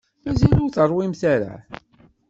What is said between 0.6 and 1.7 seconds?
ur teṛwimt ara?